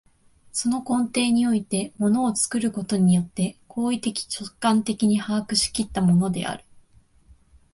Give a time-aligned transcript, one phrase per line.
[0.51, 6.65] その根底において物を作ることによって行為的直観的に把握し来ったものである。